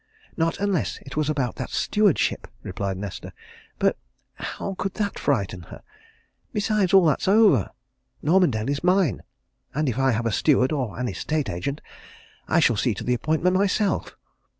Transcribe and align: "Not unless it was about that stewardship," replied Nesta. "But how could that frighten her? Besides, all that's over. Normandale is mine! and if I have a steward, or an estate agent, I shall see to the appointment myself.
"Not 0.35 0.59
unless 0.59 0.97
it 1.05 1.15
was 1.15 1.29
about 1.29 1.57
that 1.57 1.69
stewardship," 1.69 2.47
replied 2.63 2.97
Nesta. 2.97 3.33
"But 3.77 3.97
how 4.33 4.73
could 4.73 4.95
that 4.95 5.19
frighten 5.19 5.61
her? 5.69 5.83
Besides, 6.53 6.91
all 6.91 7.05
that's 7.05 7.27
over. 7.27 7.69
Normandale 8.23 8.71
is 8.71 8.83
mine! 8.83 9.21
and 9.75 9.87
if 9.87 9.99
I 9.99 10.09
have 10.13 10.25
a 10.25 10.31
steward, 10.31 10.71
or 10.71 10.97
an 10.99 11.07
estate 11.07 11.51
agent, 11.51 11.81
I 12.47 12.59
shall 12.59 12.77
see 12.77 12.95
to 12.95 13.03
the 13.03 13.13
appointment 13.13 13.55
myself. 13.55 14.17